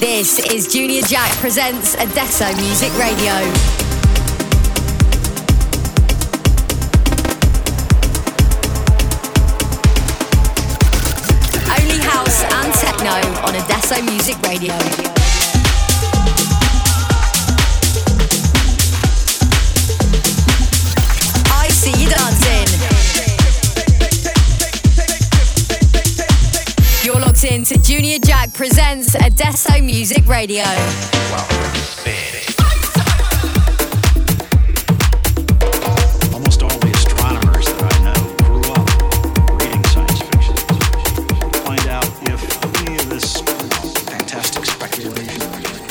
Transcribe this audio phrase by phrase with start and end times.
[0.00, 3.34] This is Junior Jack presents Adesso Music Radio.
[11.68, 13.12] Only house and techno
[13.44, 15.19] on Adesso Music Radio.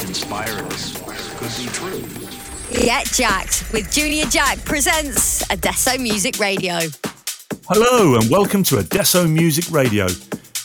[0.07, 0.97] Inspired us
[1.37, 2.03] could be true.
[2.83, 6.79] Get Jacked with Junior Jack presents Adesso Music Radio.
[7.67, 10.07] Hello and welcome to Adesso Music Radio.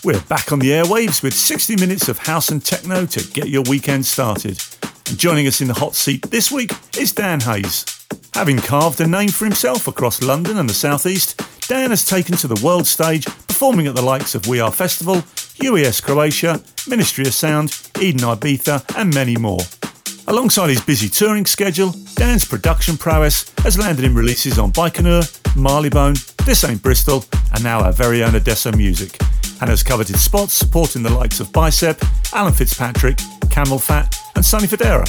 [0.05, 3.63] We're back on the airwaves with 60 minutes of house and techno to get your
[3.63, 4.63] weekend started.
[5.09, 7.87] And joining us in the hot seat this week is Dan Hayes.
[8.35, 12.47] Having carved a name for himself across London and the Southeast, Dan has taken to
[12.47, 15.23] the world stage, performing at the likes of We Are Festival,
[15.63, 19.61] UES Croatia, Ministry of Sound, Eden Ibiza, and many more.
[20.27, 25.23] Alongside his busy touring schedule, Dan's production prowess has landed him releases on Baikonur,
[25.55, 29.19] Marleybone, This Ain't Bristol, and now our very own Adesso Music,
[29.61, 32.03] and has coveted spots supporting the likes of Bicep,
[32.33, 33.17] Alan Fitzpatrick,
[33.47, 35.09] CamelPhat, and Sonny Fodera.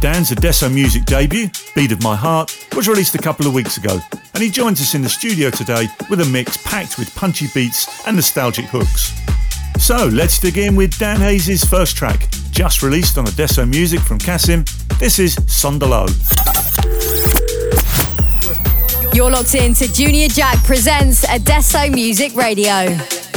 [0.00, 3.98] Dan's Adesso Music debut, Beat of My Heart, was released a couple of weeks ago,
[4.34, 8.06] and he joins us in the studio today with a mix packed with punchy beats
[8.06, 9.12] and nostalgic hooks.
[9.78, 14.18] So let's dig in with Dan Hayes' first track, just released on Adesso Music from
[14.18, 14.98] CASSIMM.
[14.98, 16.06] This is Son De Lo.
[19.12, 23.27] You're locked in to Junior Jack presents Adesso Music Radio.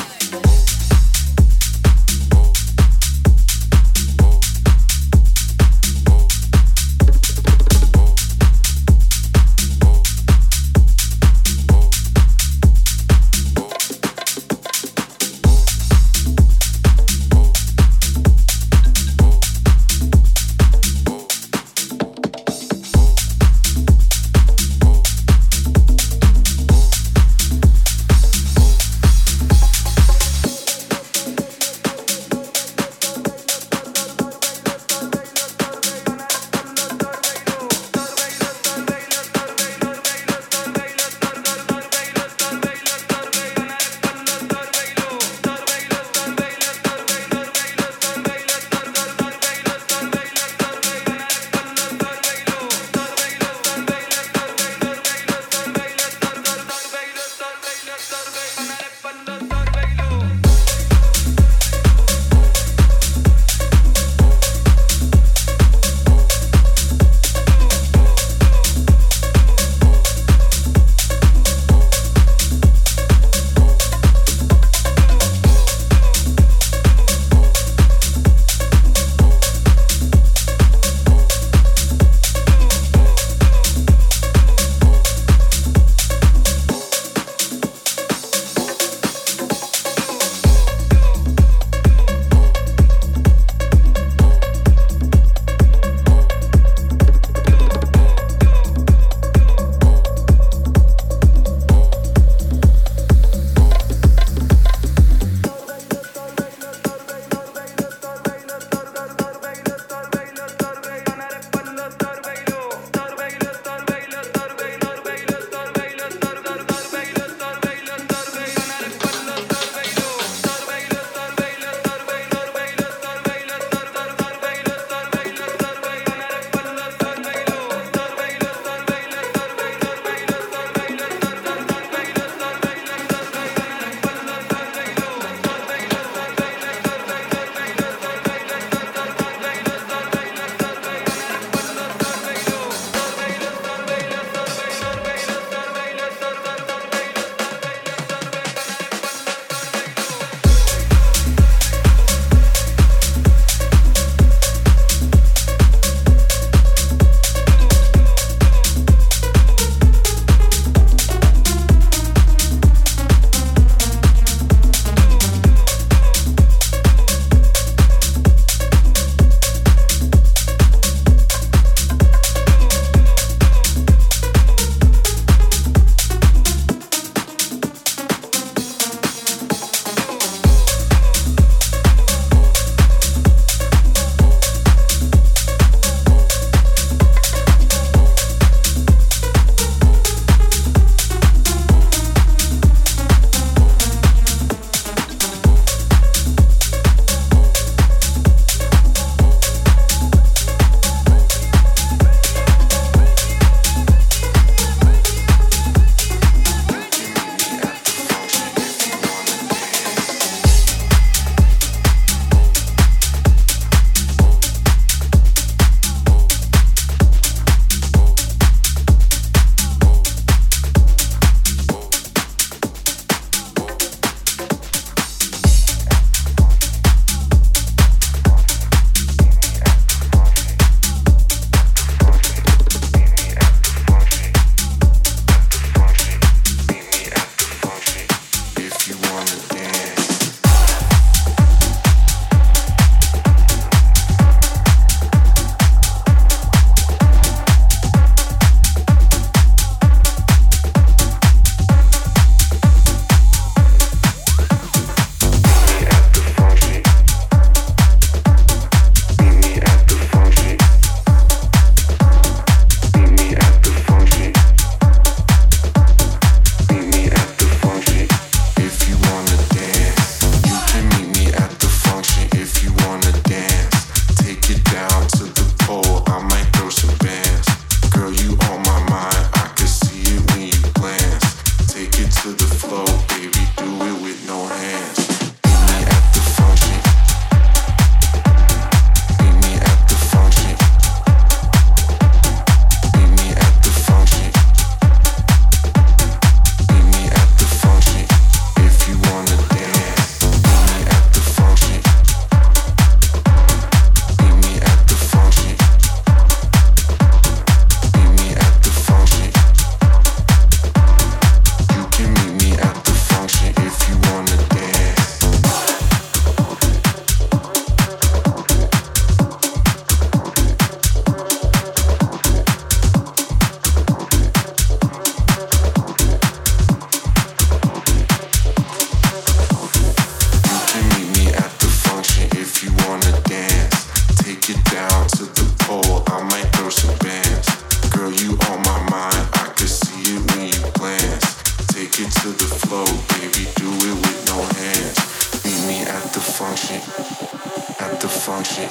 [348.51, 348.69] Function.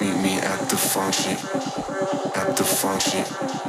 [0.00, 1.36] Meet me at the function.
[2.34, 3.24] At the function.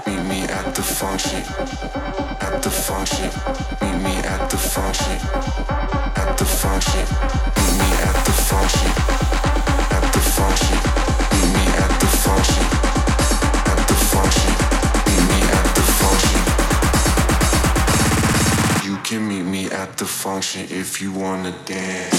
[0.06, 1.44] Meet me at the function.
[2.42, 3.30] At the function.
[3.82, 5.18] Meet me at the function.
[6.16, 7.06] At the function.
[7.56, 8.92] Meet me at the function.
[9.96, 10.78] At the function.
[11.32, 12.66] Meet me at the function.
[13.72, 14.54] At the function.
[15.08, 16.42] Meet me at the function.
[18.86, 22.13] You can meet me at the function if you wanna dance.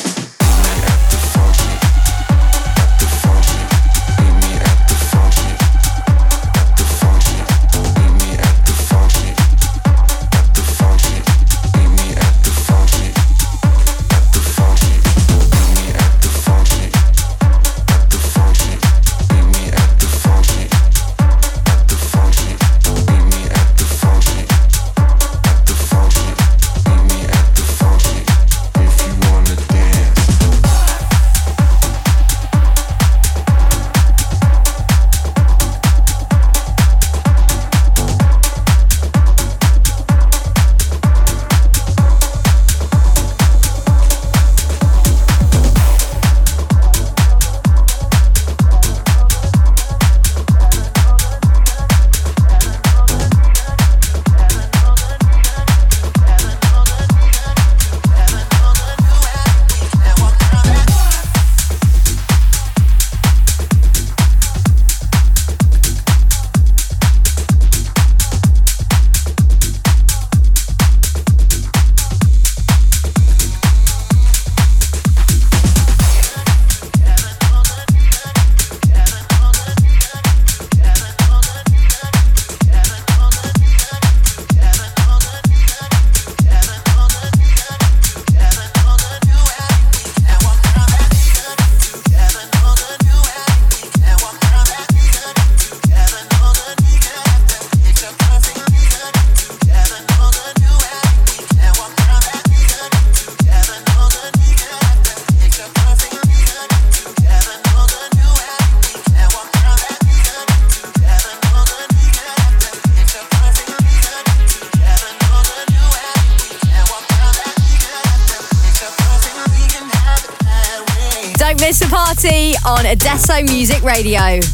[124.04, 124.53] Music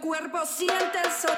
[0.00, 1.37] cuerpo, siente el sol.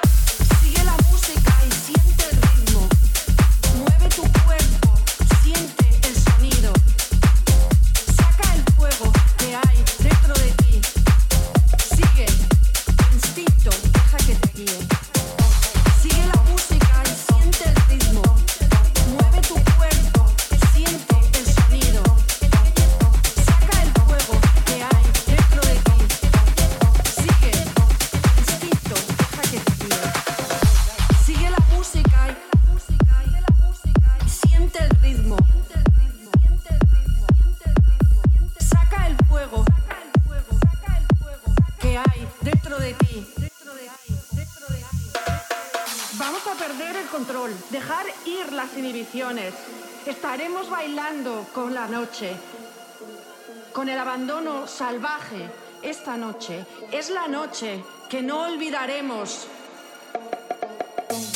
[53.73, 55.49] con el abandono salvaje.
[55.81, 59.47] Esta noche es la noche que no olvidaremos.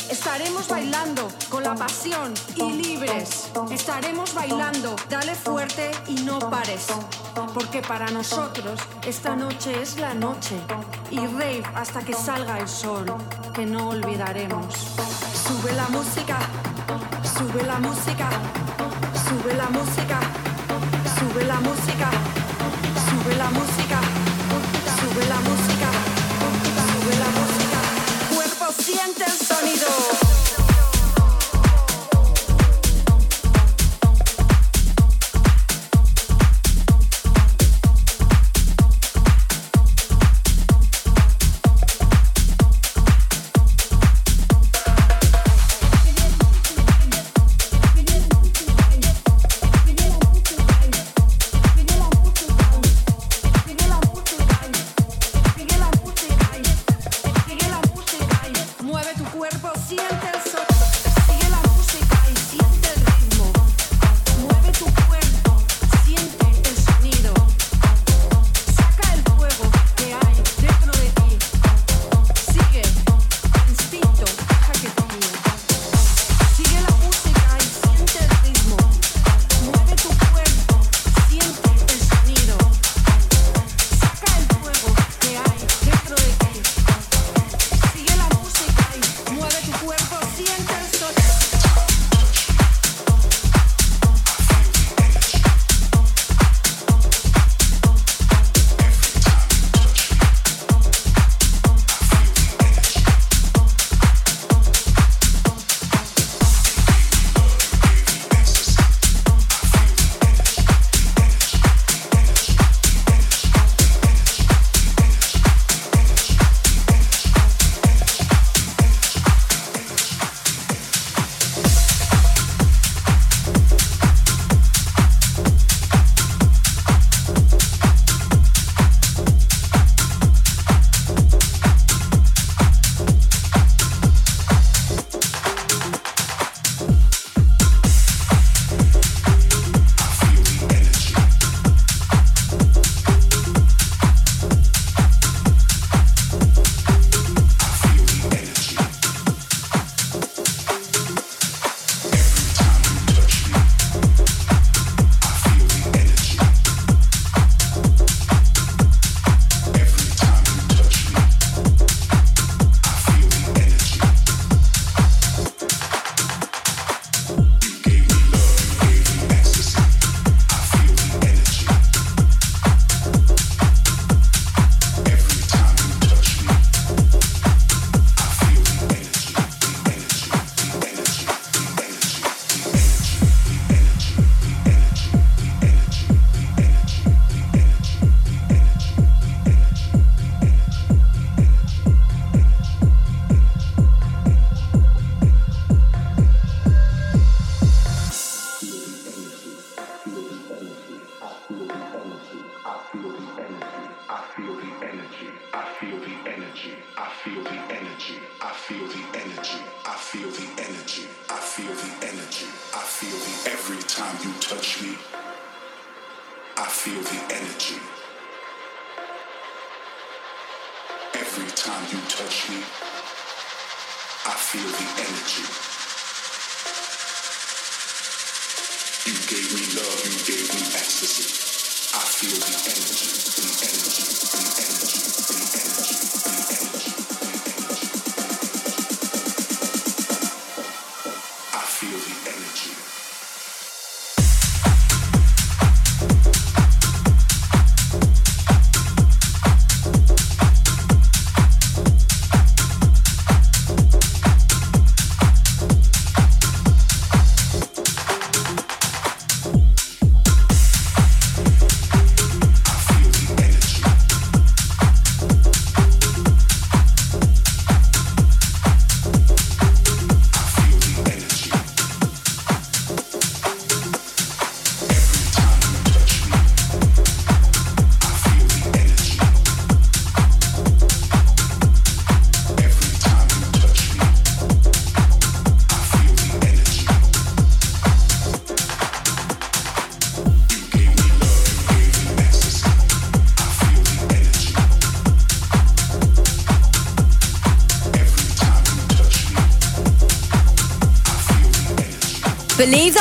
[0.09, 3.51] Estaremos bailando con la pasión y libres.
[3.71, 6.87] Estaremos bailando, dale fuerte y no pares.
[7.53, 10.55] Porque para nosotros esta noche es la noche.
[11.09, 13.05] Y rave hasta que salga el sol,
[13.53, 14.75] que no olvidaremos.
[15.45, 16.37] Sube la música.
[17.37, 18.29] Sube la música,
[19.27, 20.19] sube la música,
[21.19, 22.09] sube la música,
[23.07, 23.99] sube la música,
[24.99, 25.89] sube la música,
[26.91, 27.79] sube la música.
[28.33, 30.24] Cuerpo siente el sonido.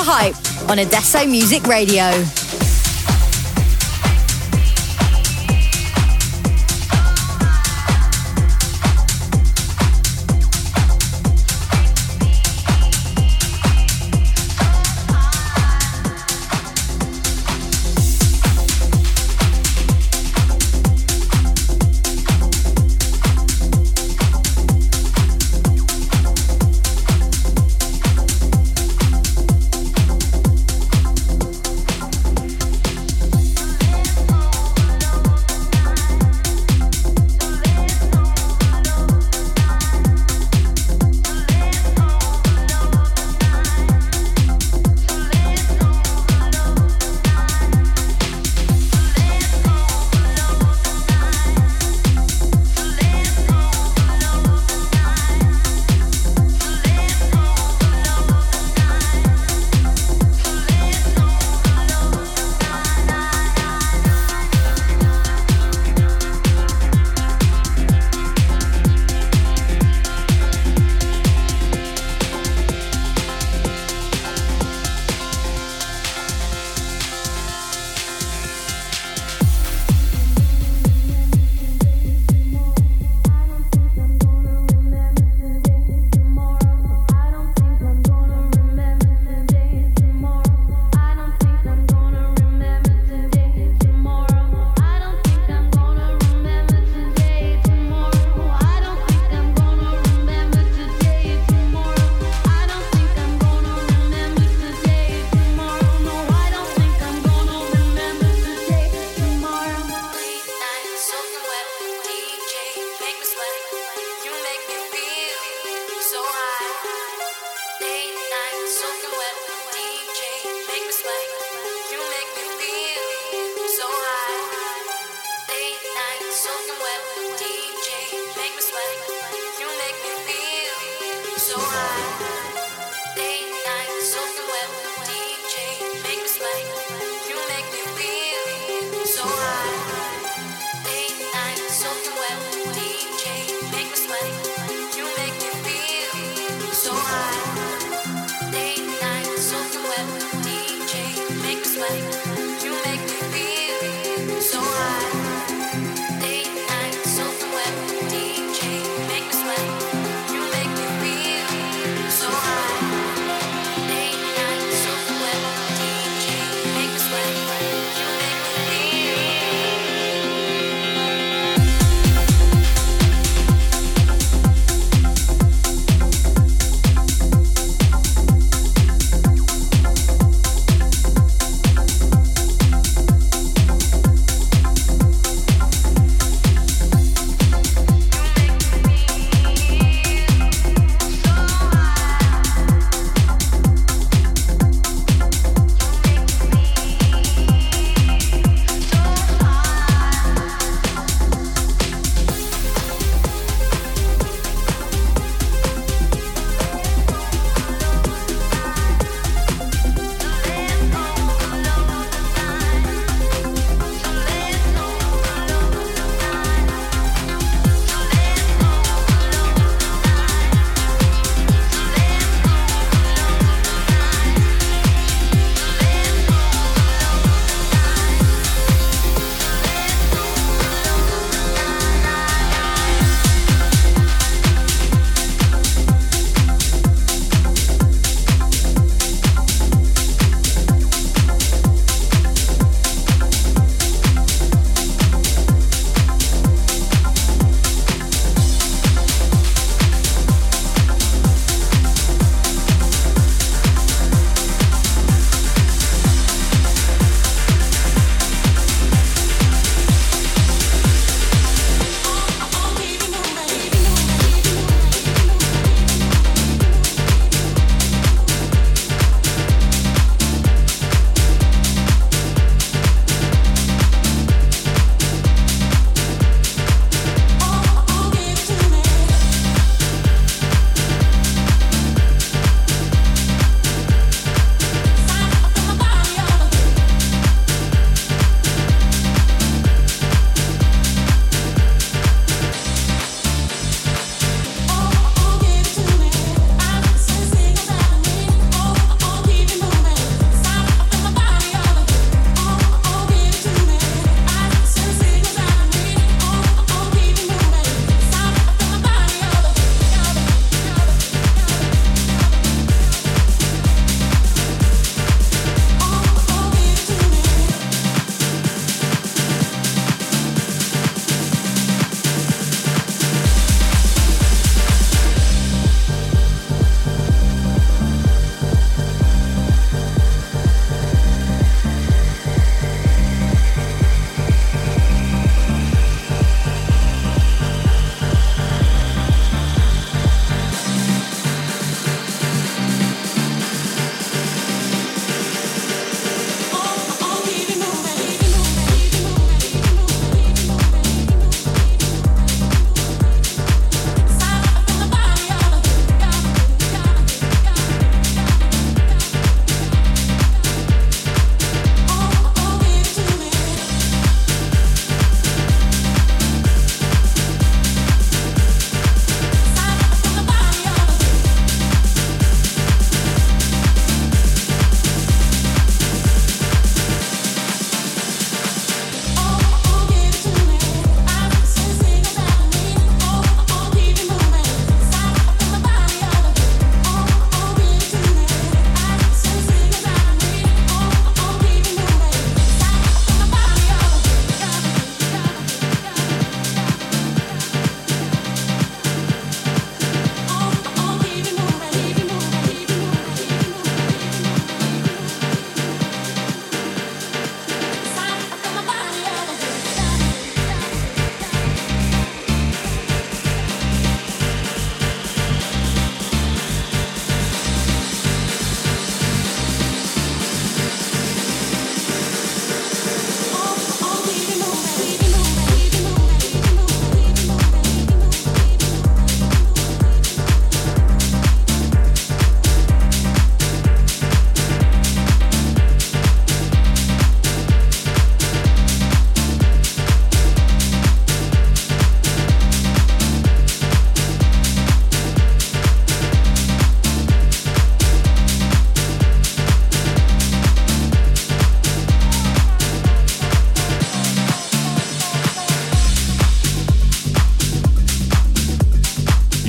[0.04, 0.36] Hype
[0.68, 2.43] on Adesso Music Radio.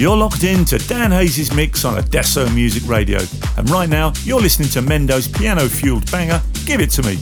[0.06, 3.18] You're locked in to Dan Hayes' mix on Adesso Music Radio,
[3.58, 7.18] and right now you're listening to Mendo's piano fueled banger, Give It To Me.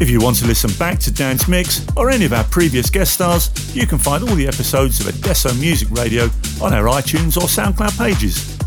[0.00, 3.14] If you want to listen back to Dan's mix or any of our previous guest
[3.14, 6.24] stars, you can find all the episodes of Adesso Music Radio
[6.60, 8.58] on our iTunes or SoundCloud pages.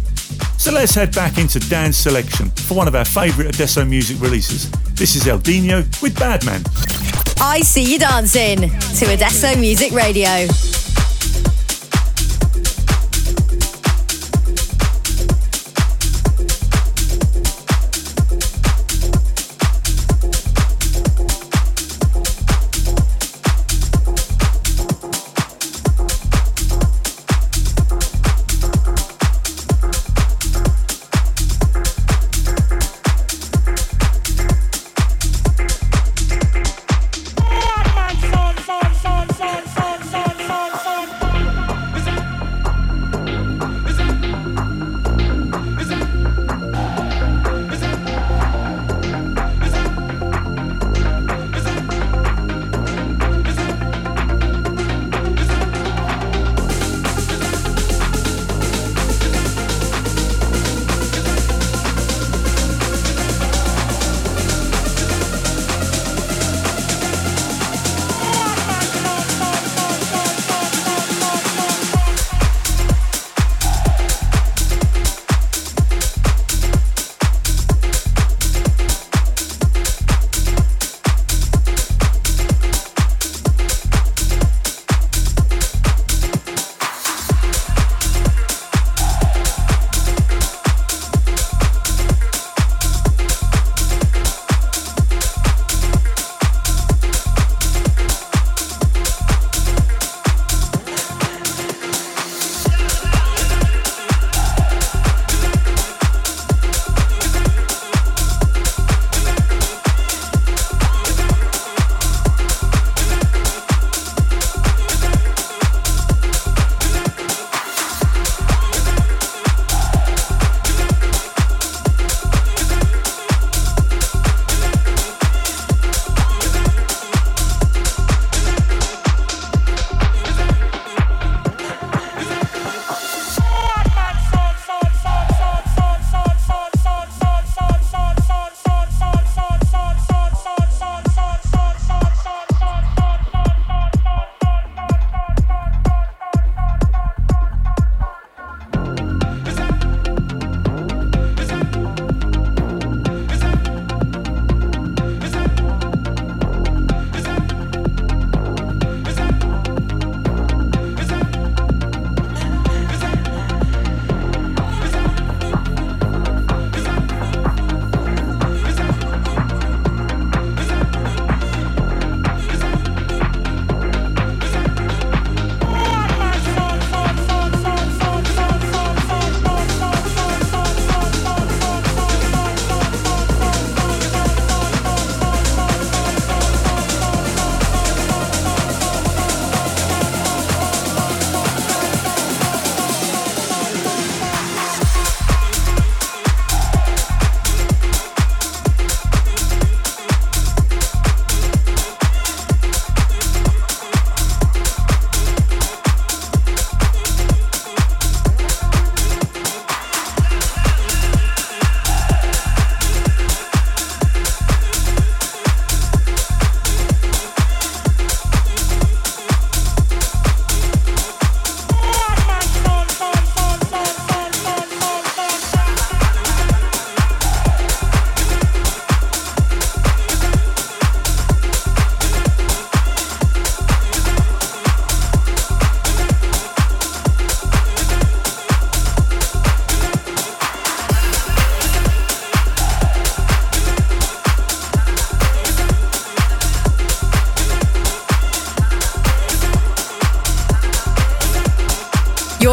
[0.57, 4.71] So let's head back into Dan's selection for one of our favourite Adesso music releases.
[4.93, 6.63] This is Eldeanyo with Badman.
[7.41, 10.47] I see you dancing to Adesso Music Radio.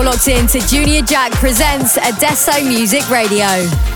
[0.04, 3.95] Locked in to Junior Jack presents Adesso Music Radio.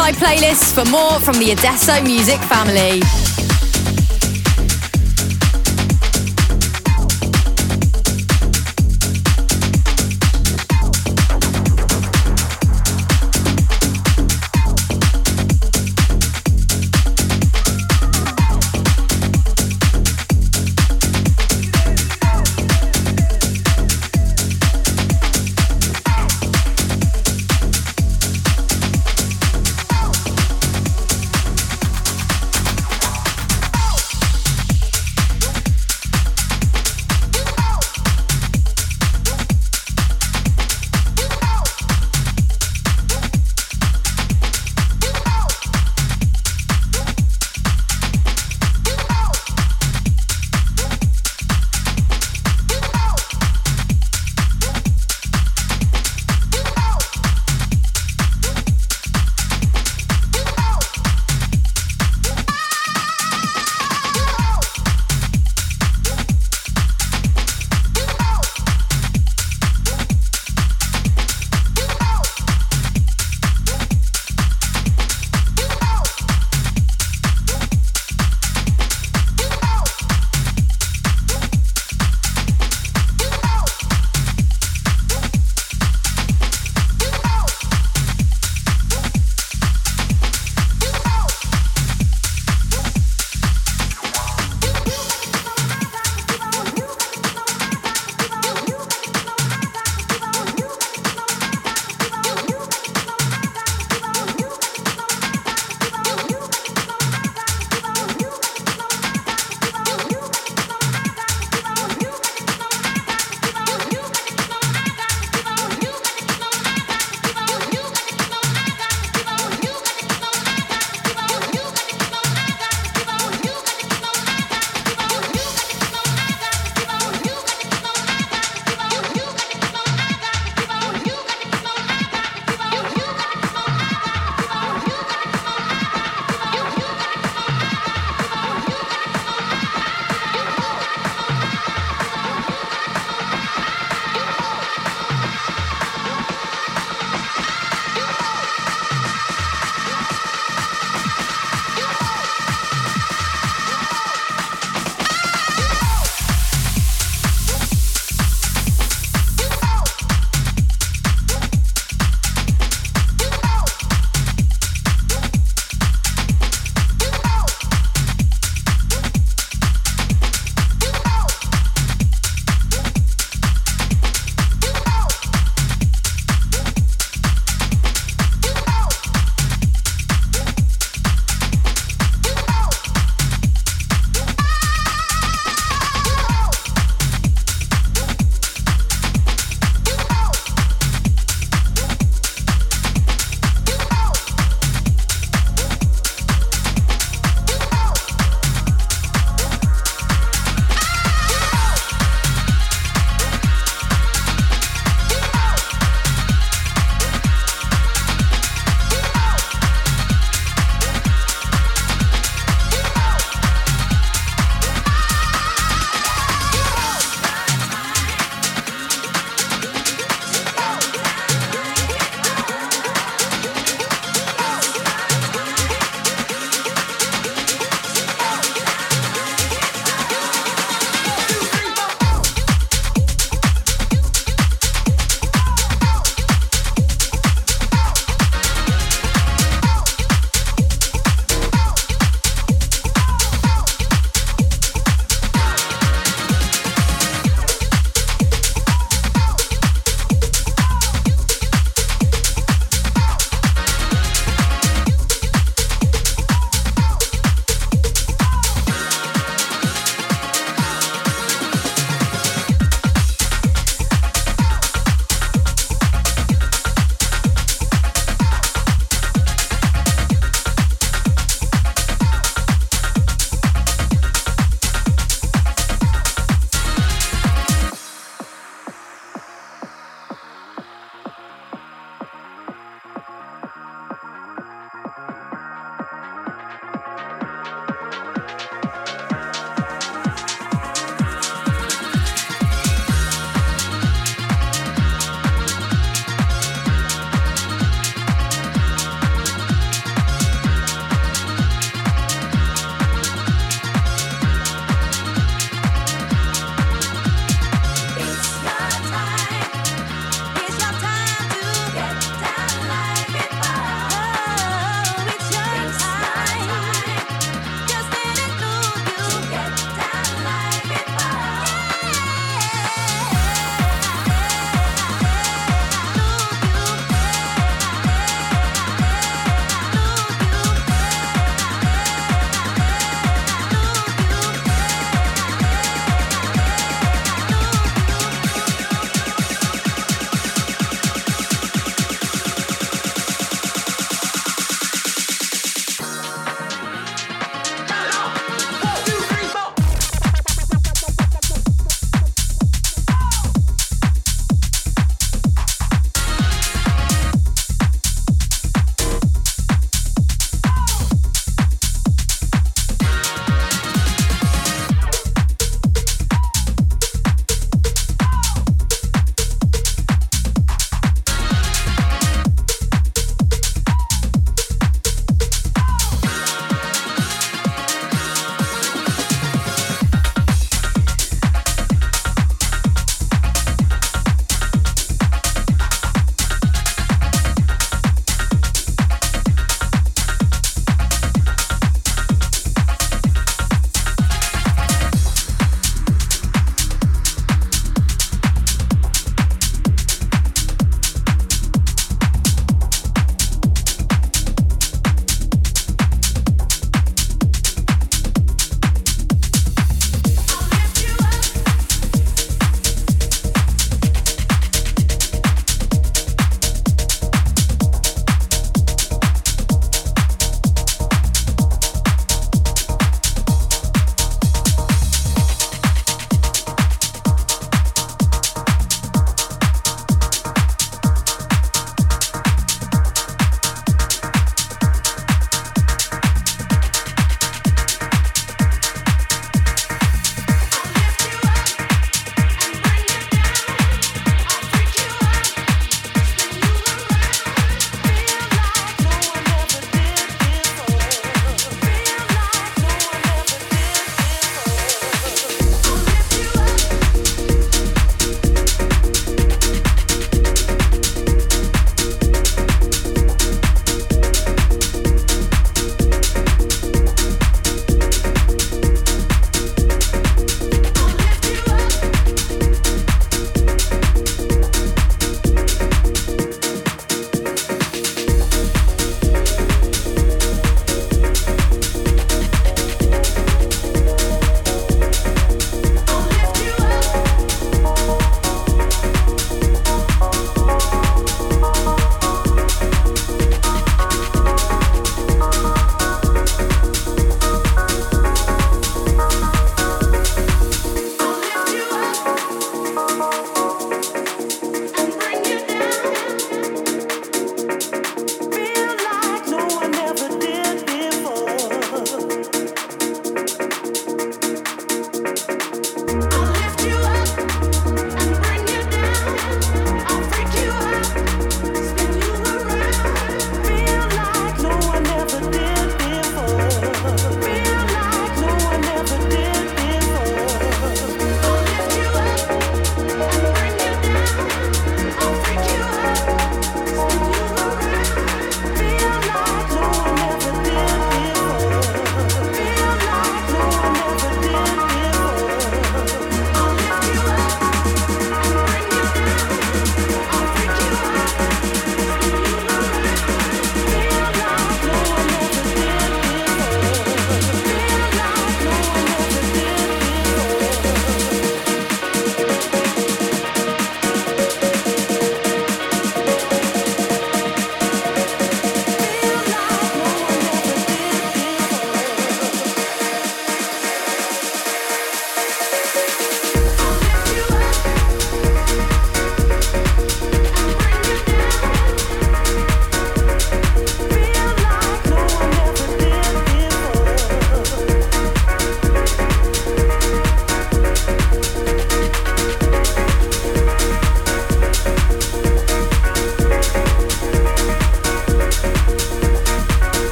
[0.00, 3.19] Spotify playlist for more from the Adesso music family.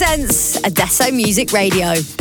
[0.00, 2.19] Presents Adesso Music Radio.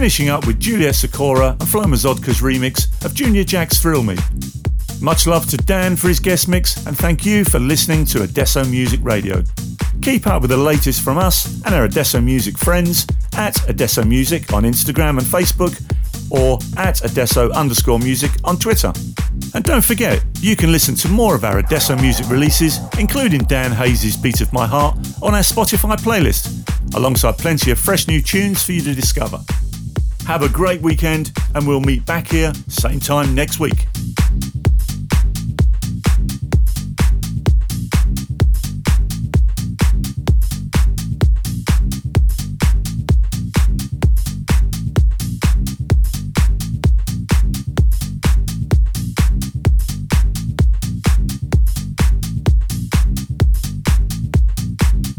[0.00, 4.16] Finishing up with Juliet Sikora and Flo Mrzdk's remix of Junior Jack's Thrill Me.
[4.98, 8.64] Much love to Dan for his guest mix, and thank you for listening to Adesso
[8.64, 9.44] Music Radio.
[10.00, 14.50] Keep up with the latest from us and our Adesso Music friends at Adesso Music
[14.54, 15.78] on Instagram and Facebook,
[16.30, 18.94] or at Adesso underscore music on Twitter.
[19.52, 23.70] And don't forget, you can listen to more of our Adesso music releases, including Dan
[23.72, 26.56] Hayes' Beat of My Heart, on our Spotify playlist
[26.94, 29.40] alongside plenty of fresh new tunes for you to discover.
[30.30, 33.88] Have a great weekend, and we'll meet back here same time next week.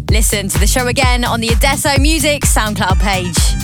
[0.09, 3.60] Listen to the show again on the Adesso Music SoundCloud page.